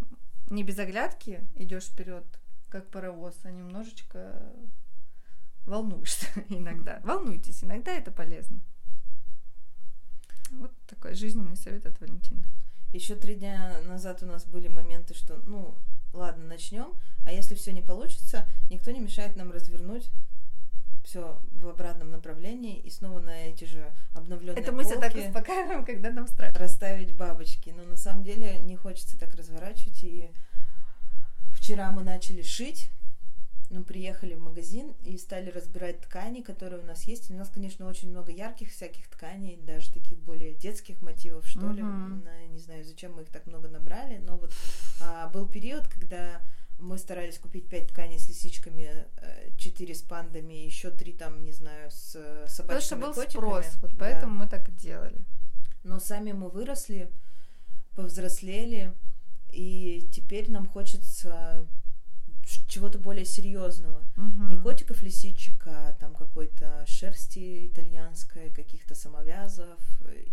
не 0.48 0.64
без 0.64 0.78
оглядки 0.78 1.46
идешь 1.56 1.86
вперед, 1.86 2.24
как 2.68 2.88
паровоз, 2.88 3.34
а 3.42 3.50
немножечко 3.50 4.40
волнуешься 5.64 6.26
иногда. 6.48 7.00
Волнуйтесь, 7.04 7.64
иногда 7.64 7.92
это 7.92 8.10
полезно. 8.10 8.60
Вот 10.50 10.72
такой 10.86 11.14
жизненный 11.14 11.56
совет 11.56 11.86
от 11.86 12.00
Валентины. 12.00 12.44
Еще 12.92 13.14
три 13.14 13.36
дня 13.36 13.76
назад 13.86 14.22
у 14.22 14.26
нас 14.26 14.44
были 14.44 14.68
моменты, 14.68 15.14
что, 15.14 15.36
ну, 15.46 15.76
ладно, 16.12 16.44
начнем, 16.44 16.94
а 17.24 17.32
если 17.32 17.54
все 17.54 17.72
не 17.72 17.82
получится, 17.82 18.46
никто 18.68 18.90
не 18.90 19.00
мешает 19.00 19.36
нам 19.36 19.52
развернуть 19.52 20.10
все 21.04 21.40
в 21.52 21.68
обратном 21.68 22.10
направлении 22.10 22.78
и 22.78 22.90
снова 22.90 23.20
на 23.20 23.46
эти 23.46 23.64
же 23.64 23.92
обновленные 24.14 24.62
Это 24.62 24.72
мы 24.72 24.84
себя 24.84 25.00
так 25.00 25.14
успокаиваем, 25.14 25.84
когда 25.84 26.10
нам 26.10 26.26
страшно. 26.26 26.58
Расставить 26.58 27.16
бабочки. 27.16 27.70
Но 27.70 27.84
на 27.84 27.96
самом 27.96 28.22
деле 28.22 28.60
не 28.60 28.76
хочется 28.76 29.18
так 29.18 29.34
разворачивать. 29.34 30.04
И 30.04 30.30
вчера 31.52 31.90
мы 31.90 32.02
начали 32.02 32.42
шить. 32.42 32.90
Ну, 33.70 33.84
приехали 33.84 34.34
в 34.34 34.40
магазин 34.40 34.94
и 35.04 35.16
стали 35.16 35.48
разбирать 35.48 36.00
ткани, 36.00 36.42
которые 36.42 36.82
у 36.82 36.86
нас 36.86 37.04
есть. 37.04 37.30
У 37.30 37.34
нас, 37.34 37.48
конечно, 37.48 37.86
очень 37.86 38.10
много 38.10 38.32
ярких 38.32 38.70
всяких 38.70 39.08
тканей, 39.08 39.56
даже 39.62 39.92
таких 39.92 40.18
более 40.18 40.54
детских 40.54 41.00
мотивов, 41.02 41.46
что 41.46 41.60
uh-huh. 41.60 41.74
ли. 41.74 42.48
Не 42.48 42.58
знаю, 42.58 42.84
зачем 42.84 43.14
мы 43.14 43.22
их 43.22 43.28
так 43.28 43.46
много 43.46 43.68
набрали, 43.68 44.18
но 44.18 44.38
вот 44.38 44.52
а, 45.00 45.28
был 45.28 45.48
период, 45.48 45.86
когда 45.86 46.40
мы 46.80 46.98
старались 46.98 47.38
купить 47.38 47.68
пять 47.68 47.88
тканей 47.88 48.18
с 48.18 48.28
лисичками, 48.28 49.06
э, 49.16 49.50
четыре 49.56 49.94
с 49.94 50.02
пандами, 50.02 50.54
еще 50.54 50.90
три 50.90 51.12
там, 51.12 51.44
не 51.44 51.52
знаю, 51.52 51.90
с 51.90 52.12
собачьими 52.48 52.56
Потому 52.66 52.80
что 52.80 52.96
был 52.96 53.14
котиками. 53.14 53.30
спрос, 53.30 53.66
вот 53.82 53.92
поэтому 53.98 54.32
да. 54.32 54.44
мы 54.44 54.50
так 54.50 54.68
и 54.68 54.72
делали. 54.72 55.18
Но 55.84 56.00
сами 56.00 56.32
мы 56.32 56.48
выросли, 56.48 57.10
повзрослели, 57.94 58.92
и 59.52 60.08
теперь 60.12 60.50
нам 60.50 60.66
хочется 60.66 61.66
чего-то 62.68 62.98
более 62.98 63.24
серьезного. 63.24 64.02
Угу. 64.16 64.44
Не 64.50 64.56
котиков 64.56 65.02
лисичек, 65.02 65.66
а 65.66 65.92
там 66.00 66.14
какой-то 66.14 66.84
шерсти 66.86 67.66
итальянской, 67.66 68.50
каких-то 68.50 68.94
самовязов. 68.94 69.80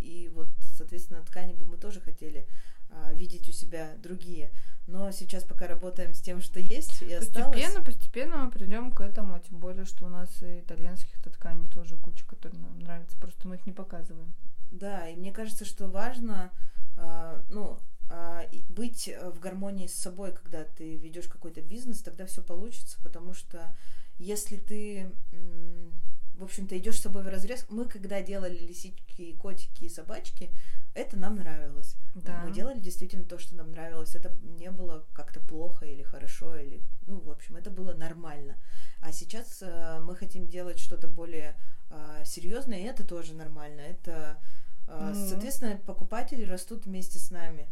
И 0.01 0.31
вот, 0.33 0.49
соответственно, 0.77 1.23
ткани 1.23 1.53
бы 1.53 1.65
мы 1.65 1.77
тоже 1.77 1.99
хотели 1.99 2.47
а, 2.89 3.13
видеть 3.13 3.49
у 3.49 3.51
себя 3.51 3.95
другие. 4.01 4.51
Но 4.87 5.11
сейчас 5.11 5.43
пока 5.43 5.67
работаем 5.67 6.13
с 6.13 6.21
тем, 6.21 6.41
что 6.41 6.59
есть, 6.61 7.01
и 7.01 7.17
постепенно, 7.17 7.49
осталось. 7.49 7.85
Постепенно 7.85 8.37
мы 8.37 8.51
придем 8.51 8.91
к 8.91 9.01
этому, 9.01 9.37
тем 9.39 9.59
более, 9.59 9.83
что 9.83 10.05
у 10.05 10.09
нас 10.09 10.41
и 10.41 10.61
итальянских 10.61 11.21
тканей 11.21 11.67
тоже 11.67 11.97
куча, 11.97 12.25
которые 12.25 12.61
нам 12.61 12.79
нравятся, 12.79 13.17
просто 13.17 13.47
мы 13.47 13.55
их 13.55 13.65
не 13.65 13.73
показываем. 13.73 14.33
Да, 14.71 15.07
и 15.07 15.15
мне 15.17 15.33
кажется, 15.33 15.65
что 15.65 15.87
важно, 15.89 16.51
э, 16.95 17.43
ну, 17.49 17.77
э, 18.09 18.43
быть 18.69 19.09
в 19.33 19.39
гармонии 19.39 19.87
с 19.87 19.93
собой, 19.93 20.33
когда 20.33 20.63
ты 20.63 20.95
ведешь 20.95 21.27
какой-то 21.27 21.61
бизнес, 21.61 22.01
тогда 22.01 22.25
все 22.25 22.41
получится, 22.41 22.97
потому 23.03 23.33
что 23.33 23.75
если 24.19 24.57
ты, 24.57 25.11
э, 25.31 25.89
в 26.35 26.43
общем-то, 26.43 26.77
идешь 26.77 26.97
с 26.97 27.03
собой 27.03 27.23
в 27.23 27.27
разрез, 27.27 27.65
мы 27.69 27.85
когда 27.85 28.21
делали 28.21 28.57
лисички, 28.57 29.33
котики 29.33 29.85
и 29.85 29.89
собачки, 29.89 30.51
это 30.97 31.15
нам 31.15 31.35
нравилось. 31.35 31.95
Да. 32.15 32.41
Мы 32.43 32.51
делали 32.51 32.79
действительно 32.79 33.23
то, 33.23 33.37
что 33.37 33.55
нам 33.55 33.71
нравилось. 33.71 34.15
Это 34.15 34.33
не 34.41 34.71
было 34.71 35.05
как-то 35.13 35.39
плохо 35.39 35.85
или 35.85 36.01
хорошо, 36.01 36.57
или, 36.57 36.81
ну, 37.05 37.19
в 37.19 37.29
общем, 37.29 37.55
это 37.55 37.69
было 37.69 37.93
нормально. 37.93 38.57
А 38.99 39.11
сейчас 39.11 39.59
э, 39.61 39.99
мы 40.01 40.15
хотим 40.15 40.47
делать 40.47 40.79
что-то 40.79 41.07
более 41.07 41.55
э, 41.91 42.23
серьезное, 42.25 42.79
и 42.79 42.83
это 42.83 43.05
тоже 43.05 43.35
нормально. 43.35 43.81
Это, 43.81 44.41
э, 44.87 45.11
mm. 45.13 45.29
соответственно, 45.29 45.77
покупатели 45.77 46.43
растут 46.43 46.85
вместе 46.85 47.19
с 47.19 47.29
нами. 47.29 47.67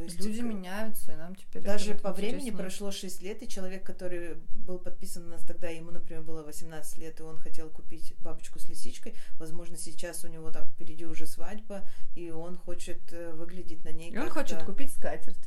То 0.00 0.12
есть 0.12 0.20
люди 0.20 0.40
меняются, 0.40 1.12
и 1.12 1.16
нам 1.16 1.34
теперь 1.34 1.62
даже 1.62 1.94
по 1.94 2.12
времени 2.12 2.50
прошло 2.50 2.90
6 2.90 3.22
лет, 3.22 3.42
и 3.42 3.48
человек, 3.48 3.84
который 3.84 4.36
был 4.54 4.78
подписан 4.78 5.24
на 5.24 5.36
нас 5.36 5.44
тогда, 5.44 5.68
ему, 5.68 5.90
например, 5.90 6.22
было 6.22 6.42
18 6.42 6.98
лет, 6.98 7.20
и 7.20 7.22
он 7.22 7.38
хотел 7.38 7.68
купить 7.70 8.14
бабочку 8.20 8.58
с 8.58 8.68
лисичкой, 8.68 9.14
возможно, 9.38 9.76
сейчас 9.76 10.24
у 10.24 10.28
него 10.28 10.50
там 10.50 10.66
впереди 10.66 11.06
уже 11.06 11.26
свадьба, 11.26 11.88
и 12.14 12.30
он 12.30 12.56
хочет 12.56 13.00
э, 13.12 13.32
выглядеть 13.32 13.84
на 13.84 13.90
ней. 13.90 14.10
И 14.10 14.18
он 14.18 14.28
хочет 14.30 14.62
купить 14.62 14.92
скатерть. 14.92 15.38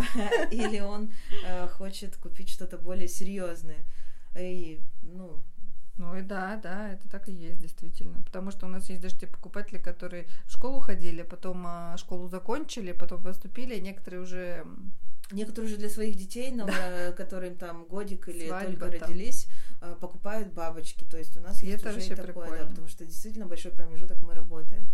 Или 0.50 0.80
он 0.80 1.12
э, 1.44 1.68
хочет 1.68 2.16
купить 2.16 2.48
что-то 2.48 2.78
более 2.78 3.08
серьезное. 3.08 3.84
И, 4.36 4.80
ну, 5.02 5.42
ну 5.98 6.16
и 6.16 6.22
да, 6.22 6.56
да, 6.62 6.92
это 6.92 7.08
так 7.08 7.28
и 7.28 7.32
есть, 7.32 7.58
действительно. 7.60 8.22
Потому 8.22 8.52
что 8.52 8.66
у 8.66 8.68
нас 8.68 8.88
есть 8.88 9.02
даже 9.02 9.18
те 9.18 9.26
покупатели, 9.26 9.78
которые 9.78 10.28
в 10.46 10.52
школу 10.52 10.78
ходили, 10.78 11.22
потом 11.22 11.64
а, 11.66 11.96
школу 11.96 12.28
закончили, 12.28 12.92
потом 12.92 13.22
поступили, 13.22 13.78
некоторые 13.80 14.22
уже... 14.22 14.64
Некоторые 15.30 15.68
уже 15.68 15.76
для 15.76 15.90
своих 15.90 16.16
детей, 16.16 16.52
но, 16.52 16.66
да. 16.66 17.12
которым 17.12 17.56
там 17.56 17.84
годик 17.84 18.28
или 18.28 18.46
Свадьба 18.46 18.86
только 18.86 19.06
родились, 19.06 19.48
а, 19.80 19.96
покупают 19.96 20.52
бабочки. 20.54 21.04
То 21.04 21.18
есть 21.18 21.36
у 21.36 21.40
нас 21.40 21.62
и 21.62 21.66
есть 21.66 21.84
это 21.84 21.94
уже 21.94 22.12
и 22.12 22.14
такое, 22.14 22.60
да, 22.60 22.66
потому 22.66 22.88
что 22.88 23.04
действительно 23.04 23.46
большой 23.46 23.72
промежуток 23.72 24.22
мы 24.22 24.34
работаем. 24.34 24.88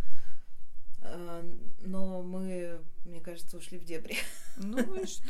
А, 1.03 1.45
но 1.83 2.23
мы, 2.23 2.81
мне 3.05 3.21
кажется, 3.21 3.59
ушли 3.59 3.79
в 3.79 3.85
дебри. 3.85 4.17
Ну 4.57 4.79
и 4.95 5.07
что? 5.07 5.29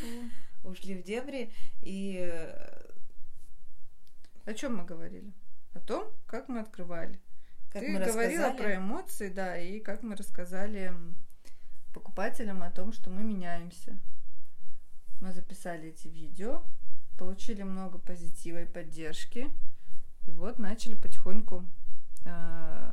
Ушли 0.62 0.94
в 0.94 1.02
дебри, 1.02 1.52
и... 1.82 2.32
О 4.46 4.54
чем 4.54 4.76
мы 4.76 4.84
говорили? 4.84 5.32
О 5.74 5.80
том, 5.80 6.10
как 6.26 6.48
мы 6.48 6.60
открывали. 6.60 7.20
Как 7.70 7.82
Ты 7.82 7.90
мы 7.90 8.00
говорила 8.00 8.50
про 8.52 8.76
эмоции, 8.76 9.28
да, 9.28 9.58
и 9.58 9.80
как 9.80 10.02
мы 10.02 10.14
рассказали 10.16 10.92
покупателям 11.92 12.62
о 12.62 12.70
том, 12.70 12.92
что 12.92 13.10
мы 13.10 13.22
меняемся. 13.22 13.98
Мы 15.20 15.32
записали 15.32 15.88
эти 15.88 16.08
видео, 16.08 16.62
получили 17.18 17.62
много 17.62 17.98
позитива 17.98 18.62
и 18.62 18.66
поддержки, 18.66 19.50
и 20.26 20.30
вот 20.30 20.58
начали 20.58 20.94
потихоньку 20.94 21.64
э, 22.24 22.92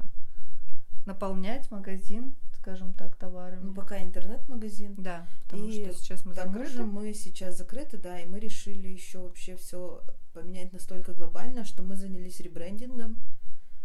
наполнять 1.05 1.69
магазин, 1.71 2.35
скажем 2.53 2.93
так, 2.93 3.15
товарами. 3.15 3.65
Ну, 3.65 3.73
пока 3.73 4.01
интернет-магазин. 4.01 4.95
Да, 4.97 5.27
потому 5.45 5.67
и 5.67 5.83
что 5.83 5.93
сейчас 5.93 6.25
мы 6.25 6.33
закрыты. 6.33 6.71
Же 6.71 6.85
мы 6.85 7.13
сейчас 7.13 7.57
закрыты, 7.57 7.97
да, 7.97 8.19
и 8.19 8.25
мы 8.25 8.39
решили 8.39 8.87
еще 8.87 9.19
вообще 9.19 9.55
все 9.55 10.03
поменять 10.33 10.73
настолько 10.73 11.13
глобально, 11.13 11.65
что 11.65 11.83
мы 11.83 11.95
занялись 11.95 12.39
ребрендингом. 12.39 13.17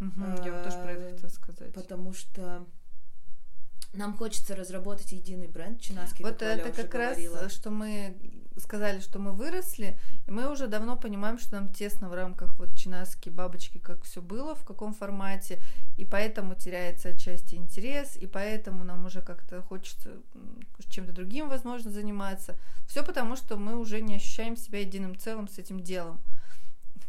Угу, 0.00 0.22
а, 0.22 0.44
я 0.44 0.64
тоже 0.64 0.78
про 0.78 0.92
это 0.92 1.12
хотела 1.12 1.30
сказать. 1.30 1.72
Потому 1.72 2.12
что 2.12 2.66
нам 3.96 4.16
хочется 4.16 4.54
разработать 4.54 5.12
единый 5.12 5.48
бренд 5.48 5.80
чинаский. 5.80 6.24
Вот 6.24 6.42
это 6.42 6.70
как 6.70 6.94
раз, 6.94 7.16
говорила. 7.18 7.48
что 7.48 7.70
мы 7.70 8.16
сказали, 8.58 9.00
что 9.00 9.18
мы 9.18 9.32
выросли, 9.32 9.98
и 10.26 10.30
мы 10.30 10.50
уже 10.50 10.66
давно 10.66 10.96
понимаем, 10.96 11.38
что 11.38 11.56
нам 11.56 11.72
тесно 11.72 12.08
в 12.08 12.14
рамках 12.14 12.58
вот 12.58 12.74
чинаски, 12.76 13.28
бабочки, 13.28 13.78
как 13.78 14.04
все 14.04 14.22
было, 14.22 14.54
в 14.54 14.64
каком 14.64 14.94
формате, 14.94 15.60
и 15.96 16.04
поэтому 16.04 16.54
теряется 16.54 17.10
отчасти 17.10 17.54
интерес, 17.54 18.16
и 18.16 18.26
поэтому 18.26 18.84
нам 18.84 19.04
уже 19.04 19.20
как-то 19.20 19.60
хочется 19.62 20.10
чем-то 20.88 21.12
другим, 21.12 21.48
возможно, 21.48 21.90
заниматься. 21.90 22.56
Все 22.88 23.04
потому, 23.04 23.36
что 23.36 23.56
мы 23.56 23.76
уже 23.76 24.00
не 24.00 24.16
ощущаем 24.16 24.56
себя 24.56 24.80
единым 24.80 25.18
целым 25.18 25.48
с 25.48 25.58
этим 25.58 25.80
делом 25.80 26.20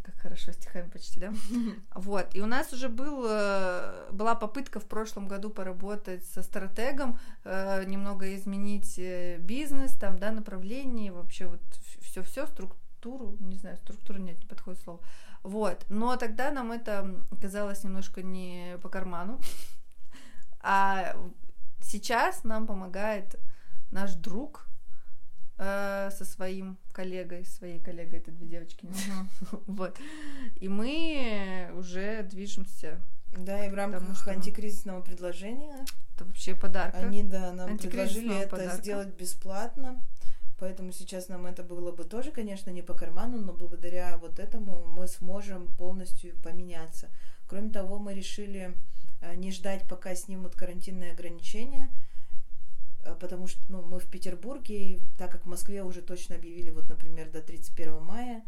как 0.08 0.22
хорошо 0.22 0.54
стихами 0.54 0.90
почти, 0.90 1.20
да? 1.20 1.34
Вот. 1.94 2.36
И 2.36 2.42
у 2.42 2.46
нас 2.46 2.72
уже 2.74 2.88
был, 2.88 3.26
э, 3.28 4.10
была 4.12 4.36
попытка 4.36 4.80
в 4.80 4.86
прошлом 4.86 5.28
году 5.28 5.50
поработать 5.50 6.24
со 6.26 6.44
стратегом, 6.44 7.20
э, 7.44 7.84
немного 7.86 8.34
изменить 8.36 8.98
э, 8.98 9.38
бизнес, 9.40 9.94
там, 9.94 10.18
да, 10.18 10.32
направление, 10.32 11.12
вообще 11.12 11.48
вот 11.48 11.62
все-все, 12.02 12.48
структуру, 12.48 13.36
не 13.40 13.58
знаю, 13.58 13.78
структура 13.78 14.18
нет, 14.18 14.40
не 14.40 14.46
подходит 14.46 14.82
слово. 14.82 15.02
Вот. 15.44 15.86
Но 15.90 16.16
тогда 16.16 16.52
нам 16.52 16.72
это 16.72 17.16
казалось 17.42 17.84
немножко 17.84 18.22
не 18.24 18.78
по 18.82 18.90
карману. 18.90 19.40
А 20.62 21.16
сейчас 21.82 22.44
нам 22.44 22.66
помогает 22.66 23.36
наш 23.92 24.14
друг, 24.14 24.67
э, 25.58 26.10
со 26.12 26.26
своим 26.26 26.78
коллегой, 26.92 27.46
своей 27.46 27.80
коллегой, 27.80 28.20
это 28.20 28.32
две 28.32 28.48
девочки, 28.48 28.86
uh-huh. 28.86 29.64
вот. 29.68 29.98
И 30.56 30.68
мы 30.68 31.72
уже 31.76 32.24
движемся. 32.24 33.00
Да, 33.38 33.66
и 33.66 33.70
в 33.70 33.74
рамках 33.74 34.02
тому, 34.02 34.16
что... 34.16 34.32
антикризисного 34.32 35.02
предложения. 35.02 35.86
Это 36.16 36.26
вообще 36.26 36.56
подарок. 36.56 36.96
Они, 36.96 37.24
да, 37.24 37.54
нам 37.54 37.78
предложили 37.78 38.36
это 38.40 38.50
подарка. 38.50 38.78
сделать 38.78 39.10
бесплатно. 39.16 40.02
Поэтому 40.60 40.92
сейчас 40.92 41.28
нам 41.28 41.46
это 41.46 41.64
было 41.64 41.92
бы 41.92 42.04
тоже, 42.04 42.32
конечно, 42.32 42.72
не 42.72 42.82
по 42.82 42.96
карману, 42.96 43.40
но 43.40 43.54
благодаря 43.54 44.18
вот 44.18 44.40
этому 44.40 44.86
мы 44.86 45.08
сможем 45.08 45.68
полностью 45.76 46.36
поменяться. 46.42 47.10
Кроме 47.48 47.70
того, 47.70 48.00
мы 48.00 48.16
решили 48.16 48.74
э, 49.22 49.36
не 49.36 49.52
ждать, 49.52 49.88
пока 49.88 50.16
снимут 50.16 50.56
карантинные 50.56 51.12
ограничения, 51.12 51.90
а, 51.90 52.07
потому 53.16 53.48
что 53.48 53.62
ну, 53.70 53.82
мы 53.82 54.00
в 54.00 54.08
Петербурге, 54.08 54.78
и 54.78 55.02
так 55.18 55.32
как 55.32 55.46
в 55.46 55.50
Москве 55.50 55.84
уже 55.84 56.02
точно 56.02 56.36
объявили, 56.36 56.70
вот, 56.70 56.90
например, 56.90 57.30
до 57.30 57.42
31 57.42 58.02
мая, 58.02 58.44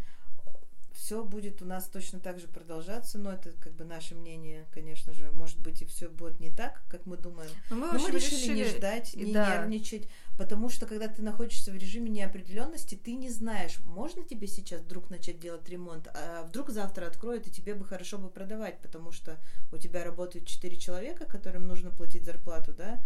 все 0.99 1.23
будет 1.23 1.61
у 1.61 1.65
нас 1.65 1.87
точно 1.87 2.19
так 2.19 2.39
же 2.39 2.47
продолжаться, 2.47 3.17
но 3.17 3.31
это 3.31 3.51
как 3.53 3.73
бы 3.73 3.85
наше 3.85 4.15
мнение, 4.15 4.67
конечно 4.71 5.13
же, 5.13 5.31
может 5.31 5.59
быть 5.59 5.81
и 5.81 5.85
все 5.85 6.09
будет 6.09 6.39
не 6.39 6.51
так, 6.51 6.83
как 6.89 7.05
мы 7.05 7.17
думаем. 7.17 7.49
Но 7.69 7.77
мы, 7.77 7.87
но 7.93 7.99
мы 7.99 8.11
решили, 8.11 8.35
решили 8.35 8.55
не 8.57 8.65
ждать, 8.65 9.15
не 9.15 9.33
да. 9.33 9.57
нервничать, 9.57 10.09
потому 10.37 10.69
что 10.69 10.85
когда 10.85 11.07
ты 11.07 11.21
находишься 11.21 11.71
в 11.71 11.75
режиме 11.75 12.09
неопределенности, 12.09 12.95
ты 12.95 13.13
не 13.13 13.29
знаешь, 13.29 13.79
можно 13.85 14.23
тебе 14.23 14.47
сейчас 14.47 14.81
вдруг 14.81 15.09
начать 15.09 15.39
делать 15.39 15.67
ремонт, 15.69 16.07
а 16.13 16.43
вдруг 16.43 16.69
завтра 16.69 17.07
откроют 17.07 17.47
и 17.47 17.51
тебе 17.51 17.75
бы 17.75 17.85
хорошо 17.85 18.17
бы 18.17 18.29
продавать, 18.29 18.79
потому 18.81 19.11
что 19.11 19.39
у 19.71 19.77
тебя 19.77 20.03
работают 20.03 20.47
четыре 20.47 20.77
человека, 20.77 21.25
которым 21.25 21.65
нужно 21.67 21.91
платить 21.91 22.25
зарплату, 22.25 22.73
да, 22.73 23.01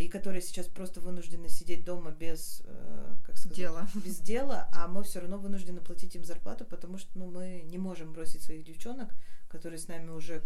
и 0.00 0.08
которые 0.08 0.40
сейчас 0.42 0.66
просто 0.66 1.00
вынуждены 1.00 1.48
сидеть 1.48 1.84
дома 1.84 2.10
без, 2.10 2.62
э, 2.64 3.16
как 3.26 3.36
сказать, 3.36 3.56
дела. 3.56 3.88
без 3.94 4.18
дела, 4.18 4.68
а 4.72 4.88
мы 4.88 5.02
все 5.04 5.20
равно 5.20 5.38
вынуждены 5.38 5.80
платить 5.80 6.14
им 6.16 6.24
зарплату, 6.24 6.64
потому 6.64 6.98
что 6.98 7.10
ну, 7.18 7.30
мы 7.30 7.62
не 7.64 7.78
можем 7.78 8.12
бросить 8.12 8.42
своих 8.42 8.64
девчонок, 8.64 9.10
которые 9.48 9.78
с 9.78 9.88
нами 9.88 10.10
уже 10.10 10.42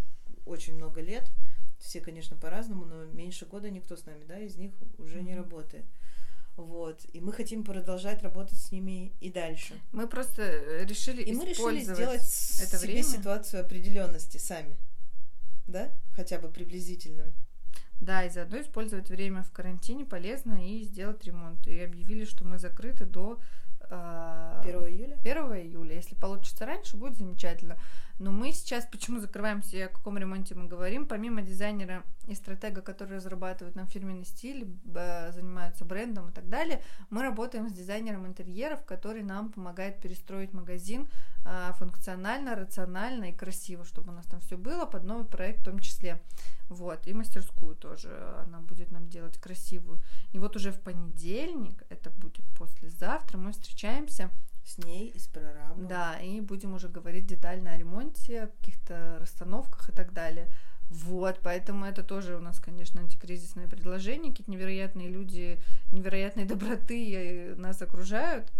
очень 0.46 0.74
много 0.74 1.00
лет. 1.00 1.30
Все, 1.78 2.00
конечно, 2.00 2.36
по-разному, 2.36 2.84
но 2.84 3.04
меньше 3.04 3.46
года 3.46 3.70
никто 3.70 3.96
с 3.96 4.04
нами, 4.04 4.24
да, 4.24 4.38
из 4.38 4.56
них 4.56 4.72
уже 4.98 5.18
mm-hmm. 5.18 5.22
не 5.22 5.36
работает. 5.36 5.86
Вот. 6.56 7.06
И 7.12 7.20
мы 7.20 7.32
хотим 7.32 7.62
продолжать 7.62 8.24
работать 8.24 8.58
с 8.58 8.72
ними 8.72 9.12
и 9.20 9.30
дальше. 9.30 9.80
Мы 9.92 10.08
просто 10.08 10.42
решили 10.82 11.22
И 11.22 11.32
мы 11.32 11.44
решили 11.44 11.80
сделать 11.82 12.20
это 12.60 12.78
себе 12.78 12.94
время. 12.94 13.04
ситуацию 13.04 13.62
определенности 13.62 14.38
сами. 14.38 14.76
Да? 15.68 15.88
Хотя 16.16 16.40
бы 16.40 16.48
приблизительную. 16.48 17.32
Да, 18.00 18.24
и 18.24 18.30
заодно 18.30 18.60
использовать 18.60 19.10
время 19.10 19.42
в 19.42 19.50
карантине 19.50 20.04
полезно 20.04 20.64
и 20.64 20.82
сделать 20.82 21.24
ремонт. 21.24 21.66
И 21.66 21.80
объявили, 21.80 22.24
что 22.24 22.44
мы 22.44 22.58
закрыты 22.58 23.04
до 23.04 23.40
э, 23.90 24.60
1 24.62 24.74
июля. 24.86 25.16
1 25.20 25.36
июля. 25.66 25.96
Если 25.96 26.14
получится 26.14 26.64
раньше, 26.64 26.96
будет 26.96 27.16
замечательно. 27.16 27.76
Но 28.18 28.32
мы 28.32 28.52
сейчас 28.52 28.84
почему 28.84 29.20
закрываемся 29.20 29.86
о 29.86 29.88
каком 29.88 30.18
ремонте 30.18 30.54
мы 30.54 30.66
говорим? 30.66 31.06
Помимо 31.06 31.42
дизайнера 31.42 32.02
и 32.26 32.34
стратега, 32.34 32.82
которые 32.82 33.18
разрабатывают 33.18 33.76
нам 33.76 33.86
фирменный 33.86 34.24
стиль, 34.24 34.66
занимаются 34.84 35.84
брендом 35.84 36.30
и 36.30 36.32
так 36.32 36.48
далее. 36.48 36.82
Мы 37.10 37.22
работаем 37.22 37.68
с 37.68 37.72
дизайнером 37.72 38.26
интерьеров, 38.26 38.84
который 38.84 39.22
нам 39.22 39.52
помогает 39.52 40.00
перестроить 40.00 40.52
магазин 40.52 41.08
а, 41.44 41.72
функционально, 41.74 42.56
рационально 42.56 43.26
и 43.26 43.36
красиво, 43.36 43.84
чтобы 43.84 44.10
у 44.10 44.14
нас 44.14 44.26
там 44.26 44.40
все 44.40 44.58
было 44.58 44.84
под 44.84 45.04
новый 45.04 45.24
проект 45.24 45.60
в 45.60 45.64
том 45.64 45.78
числе. 45.78 46.20
Вот, 46.68 47.06
и 47.06 47.14
мастерскую 47.14 47.76
тоже 47.76 48.10
она 48.44 48.60
будет 48.60 48.90
нам 48.90 49.08
делать 49.08 49.38
красивую. 49.38 50.00
И 50.32 50.38
вот 50.38 50.56
уже 50.56 50.72
в 50.72 50.80
понедельник, 50.80 51.84
это 51.88 52.10
будет 52.10 52.44
послезавтра, 52.58 53.38
мы 53.38 53.52
встречаемся 53.52 54.30
с 54.68 54.78
ней 54.78 55.08
и 55.08 55.18
с 55.18 55.26
прорабом. 55.26 55.88
Да, 55.88 56.18
и 56.20 56.40
будем 56.40 56.74
уже 56.74 56.88
говорить 56.88 57.26
детально 57.26 57.72
о 57.72 57.78
ремонте, 57.78 58.50
каких-то 58.60 59.18
расстановках 59.20 59.88
и 59.88 59.92
так 59.92 60.12
далее. 60.12 60.48
Вот, 60.90 61.40
поэтому 61.42 61.84
это 61.84 62.02
тоже 62.02 62.36
у 62.36 62.40
нас, 62.40 62.60
конечно, 62.60 63.00
антикризисное 63.00 63.68
предложение. 63.68 64.30
Какие-то 64.30 64.50
невероятные 64.50 65.08
люди, 65.08 65.60
невероятной 65.92 66.44
доброты 66.44 67.54
нас 67.56 67.80
окружают. 67.82 68.52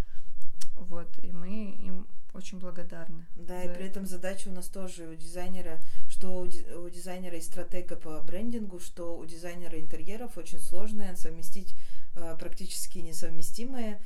Вот, 0.75 1.09
и 1.23 1.33
мы 1.33 1.73
им 1.73 2.07
очень 2.35 2.59
благодарны. 2.59 3.27
Да, 3.37 3.63
и 3.63 3.75
при 3.75 3.87
этом 3.87 4.07
задача 4.07 4.49
у 4.49 4.53
нас 4.53 4.69
тоже 4.69 5.09
у 5.09 5.15
дизайнера, 5.15 5.81
что 6.09 6.41
у 6.41 6.91
дизайнера 6.91 7.37
и 7.37 7.41
стратега 7.41 7.97
по 7.97 8.21
брендингу, 8.21 8.79
что 8.79 9.17
у 9.17 9.25
дизайнера 9.25 9.81
интерьеров 9.81 10.37
очень 10.37 10.61
сложная 10.61 11.17
совместить 11.17 11.75
э, 12.15 12.37
практически 12.39 12.99
несовместимые. 12.99 13.95
Э, 13.95 13.99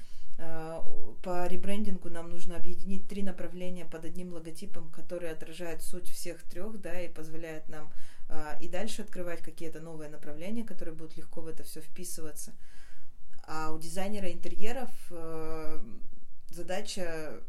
по 1.22 1.46
ребрендингу 1.46 2.10
нам 2.10 2.30
нужно 2.30 2.56
объединить 2.56 3.06
три 3.06 3.22
направления 3.22 3.84
под 3.84 4.04
одним 4.04 4.32
логотипом, 4.32 4.90
который 4.90 5.30
отражает 5.30 5.82
суть 5.82 6.08
всех 6.08 6.42
трех, 6.42 6.80
да, 6.80 7.00
и 7.00 7.08
позволяет 7.08 7.68
нам 7.68 7.92
э, 8.28 8.56
и 8.60 8.68
дальше 8.68 9.02
открывать 9.02 9.40
какие-то 9.40 9.80
новые 9.80 10.10
направления, 10.10 10.64
которые 10.64 10.94
будут 10.94 11.16
легко 11.16 11.40
в 11.40 11.46
это 11.46 11.62
все 11.62 11.80
вписываться. 11.80 12.52
А 13.44 13.72
у 13.72 13.78
дизайнера 13.78 14.32
интерьеров 14.32 14.90
э, 15.10 15.80
задача 16.48 17.40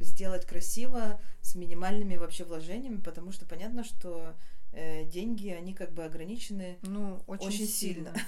сделать 0.00 0.46
красиво 0.46 1.20
с 1.42 1.54
минимальными 1.54 2.16
вообще 2.16 2.44
вложениями, 2.44 3.00
потому 3.00 3.32
что 3.32 3.44
понятно, 3.44 3.84
что 3.84 4.34
э, 4.72 5.04
деньги 5.04 5.48
они 5.50 5.74
как 5.74 5.92
бы 5.92 6.04
ограничены 6.04 6.78
ну 6.82 7.22
очень, 7.26 7.48
очень 7.48 7.66
сильно. 7.66 8.14
сильно. 8.14 8.26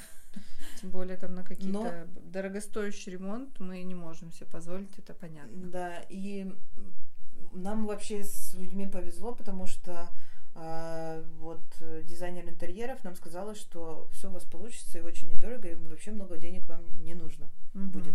Тем 0.85 0.91
более 0.91 1.17
там 1.17 1.35
на 1.35 1.43
какие-то 1.43 2.07
Но... 2.15 2.21
дорогостоящий 2.31 3.13
ремонт 3.13 3.59
мы 3.59 3.83
не 3.85 3.95
можем 3.95 4.31
себе 4.31 4.45
позволить, 4.45 4.99
это 4.99 5.15
понятно. 5.15 5.71
Да, 5.71 6.05
и 6.11 6.53
нам 7.53 7.87
вообще 7.87 8.23
с 8.23 8.53
людьми 8.53 8.87
повезло, 8.87 9.35
потому 9.35 9.67
что 9.67 10.11
а, 10.55 11.25
вот 11.39 11.63
дизайнер 12.03 12.47
интерьеров 12.47 13.03
нам 13.03 13.17
сказала, 13.17 13.55
что 13.55 14.11
все 14.13 14.29
у 14.29 14.33
вас 14.33 14.45
получится 14.45 14.99
и 14.99 15.01
очень 15.01 15.31
недорого, 15.31 15.69
и 15.69 15.75
вообще 15.75 16.11
много 16.11 16.37
денег 16.37 16.69
вам 16.69 16.83
не 17.03 17.15
нужно 17.15 17.49
угу. 17.73 17.85
будет. 17.85 18.15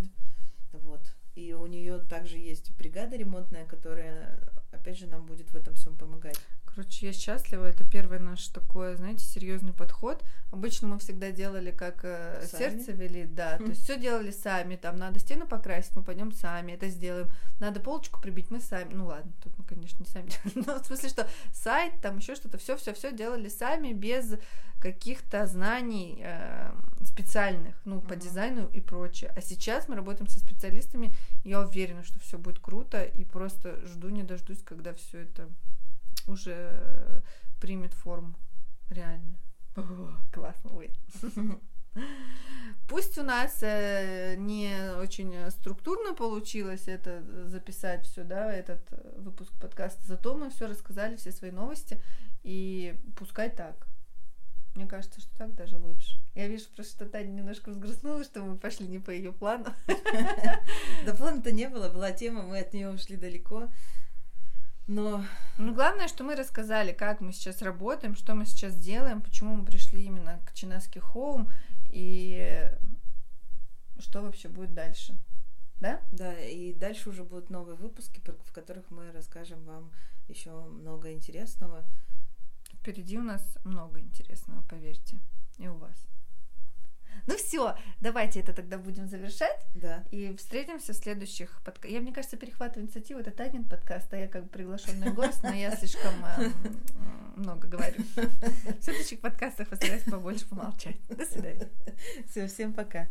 Вот. 0.72 1.02
И 1.34 1.54
у 1.54 1.66
нее 1.66 1.98
также 1.98 2.38
есть 2.38 2.72
бригада 2.78 3.16
ремонтная, 3.16 3.66
которая, 3.66 4.40
опять 4.70 5.00
же, 5.00 5.08
нам 5.08 5.26
будет 5.26 5.50
в 5.50 5.56
этом 5.56 5.74
всем 5.74 5.98
помогать. 5.98 6.40
Короче, 6.80 7.08
я 7.08 7.12
счастлива. 7.14 7.66
Это 7.66 7.84
первый 7.84 8.20
наш 8.20 8.48
такой, 8.48 8.96
знаете, 8.96 9.26
серьезный 9.26 9.74
подход. 9.74 10.24
Обычно 10.50 10.88
мы 10.88 11.00
всегда 11.00 11.30
делали, 11.30 11.72
как 11.72 12.06
э, 12.06 12.42
сердце 12.50 12.94
вели, 12.94 13.26
да. 13.26 13.58
То 13.58 13.64
есть 13.66 13.84
все 13.84 14.00
делали 14.00 14.32
сами. 14.32 14.78
Там 14.78 14.96
надо 14.96 15.20
стену 15.20 15.46
покрасить, 15.46 15.94
мы 15.98 16.04
пойдем 16.04 16.32
сами, 16.32 16.72
это 16.72 16.88
сделаем. 16.88 17.28
Надо 17.60 17.82
полочку 17.82 18.22
прибить, 18.22 18.50
мы 18.50 18.62
сами. 18.62 18.94
Ну 18.94 19.08
ладно, 19.08 19.30
тут 19.44 19.60
мы, 19.60 19.66
конечно, 19.66 19.98
не 20.00 20.06
сами 20.06 20.30
делали. 20.30 20.66
Но 20.68 20.82
в 20.82 20.86
смысле, 20.86 21.10
что 21.10 21.28
сайт, 21.52 22.00
там 22.02 22.20
еще 22.20 22.36
что-то, 22.36 22.58
все-все-все 22.58 23.12
делали 23.12 23.50
сами, 23.50 23.92
без 23.92 24.36
каких-то 24.80 25.48
знаний 25.48 26.22
э, 26.24 26.72
специальных, 27.04 27.76
ну, 27.84 28.00
по 28.00 28.14
uh-huh. 28.14 28.22
дизайну 28.22 28.70
и 28.72 28.80
прочее. 28.80 29.34
А 29.36 29.42
сейчас 29.42 29.90
мы 29.90 29.98
работаем 29.98 30.30
со 30.30 30.40
специалистами, 30.40 31.14
я 31.44 31.60
уверена, 31.60 32.06
что 32.06 32.22
все 32.22 32.38
будет 32.38 32.60
круто, 32.60 33.04
и 33.04 33.26
просто 33.26 33.86
жду 33.86 34.08
не 34.08 34.24
дождусь, 34.24 34.64
когда 34.64 34.94
все 34.94 35.24
это 35.24 35.50
уже 36.30 37.24
примет 37.60 37.94
форму 37.94 38.36
реально. 38.90 39.38
классно 40.32 40.70
будет. 40.70 40.98
Пусть 42.88 43.18
у 43.18 43.24
нас 43.24 43.60
э, 43.62 44.36
не 44.38 44.94
очень 44.98 45.50
структурно 45.52 46.14
получилось 46.14 46.88
это 46.88 47.24
записать 47.48 48.06
все, 48.06 48.24
да, 48.24 48.52
этот 48.54 48.82
выпуск 49.18 49.52
подкаста, 49.60 50.02
зато 50.06 50.36
мы 50.36 50.50
все 50.50 50.68
рассказали, 50.68 51.16
все 51.16 51.32
свои 51.32 51.52
новости, 51.52 52.02
и 52.44 52.96
пускай 53.16 53.50
так. 53.50 53.88
Мне 54.76 54.88
кажется, 54.88 55.20
что 55.20 55.36
так 55.38 55.56
даже 55.56 55.78
лучше. 55.78 56.16
Я 56.36 56.48
вижу 56.48 56.66
просто, 56.76 56.94
что 56.94 57.06
Таня 57.10 57.32
немножко 57.32 57.70
взгрустнула, 57.70 58.24
что 58.24 58.42
мы 58.42 58.58
пошли 58.58 58.88
не 58.88 59.00
по 59.00 59.12
ее 59.12 59.34
плану. 59.34 59.66
Да 61.06 61.14
плана-то 61.14 61.52
не 61.52 61.68
было, 61.70 61.90
была 61.90 62.12
тема, 62.12 62.44
мы 62.44 62.60
от 62.60 62.74
нее 62.74 62.90
ушли 62.90 63.18
далеко. 63.18 63.70
Но... 64.90 65.24
Ну, 65.60 65.76
главное, 65.76 66.08
что 66.08 66.24
мы 66.24 66.36
рассказали, 66.36 66.94
как 66.94 67.22
мы 67.22 67.32
сейчас 67.32 67.62
работаем, 67.62 68.16
что 68.16 68.34
мы 68.34 68.48
сейчас 68.48 68.76
делаем, 68.76 69.22
почему 69.22 69.56
мы 69.56 69.64
пришли 69.64 70.04
именно 70.04 70.42
к 70.48 70.54
Чинаски 70.54 70.98
Хоум 70.98 71.48
и 71.92 72.68
что 74.00 74.24
вообще 74.24 74.50
будет 74.50 74.74
дальше. 74.74 75.16
Да? 75.80 76.02
Да, 76.12 76.34
и 76.40 76.74
дальше 76.74 77.10
уже 77.10 77.24
будут 77.24 77.52
новые 77.52 77.76
выпуски, 77.76 78.20
в 78.44 78.52
которых 78.52 78.90
мы 78.90 79.12
расскажем 79.12 79.64
вам 79.64 79.92
еще 80.28 80.50
много 80.60 81.14
интересного. 81.14 81.86
Впереди 82.74 83.20
у 83.20 83.24
нас 83.24 83.60
много 83.64 84.00
интересного, 84.00 84.64
поверьте, 84.64 85.20
и 85.60 85.68
у 85.68 85.76
вас. 85.76 86.08
Ну 87.28 87.38
все, 87.38 87.76
давайте 88.02 88.40
это 88.40 88.54
тогда 88.54 88.78
будем 88.78 89.08
завершать. 89.08 89.60
Да. 89.76 90.04
И 90.12 90.36
встретимся 90.36 90.94
в 90.94 90.96
следующих 90.96 91.62
подкастах. 91.64 91.92
Я, 91.92 92.02
мне 92.02 92.12
кажется, 92.12 92.38
перехватываю 92.38 92.86
инициативу. 92.86 93.20
Это 93.20 93.32
Танин 93.32 93.66
подкаст, 93.66 94.12
а 94.14 94.18
я 94.18 94.28
как 94.28 94.44
бы 94.44 94.50
приглашенный 94.50 95.12
гость, 95.12 95.44
но 95.44 95.54
я 95.54 95.76
слишком 95.76 96.14
э, 96.26 96.50
много 97.36 97.68
говорю. 97.68 98.04
В 98.80 98.84
следующих 98.84 99.22
подкастах 99.22 99.68
постараюсь 99.68 100.04
побольше 100.04 100.48
помолчать. 100.48 100.98
До 101.08 101.26
свидания. 101.26 101.70
Все, 102.28 102.48
всем 102.48 102.74
пока. 102.74 103.08